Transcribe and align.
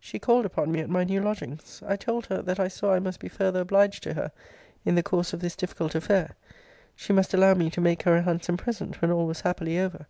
She 0.00 0.18
called 0.18 0.44
upon 0.44 0.72
me 0.72 0.80
at 0.80 0.90
my 0.90 1.04
new 1.04 1.20
lodgings. 1.20 1.84
I 1.86 1.94
told 1.94 2.26
her, 2.26 2.42
that 2.42 2.58
I 2.58 2.66
saw 2.66 2.94
I 2.94 2.98
must 2.98 3.20
be 3.20 3.28
further 3.28 3.60
obliged 3.60 4.02
to 4.02 4.14
her 4.14 4.32
in 4.84 4.96
the 4.96 5.04
course 5.04 5.32
of 5.32 5.38
this 5.38 5.54
difficult 5.54 5.94
affair. 5.94 6.34
She 6.96 7.12
must 7.12 7.32
allow 7.32 7.54
me 7.54 7.70
to 7.70 7.80
make 7.80 8.02
her 8.02 8.16
a 8.16 8.22
handsome 8.22 8.56
present 8.56 9.00
when 9.00 9.12
all 9.12 9.28
was 9.28 9.42
happily 9.42 9.78
over. 9.78 10.08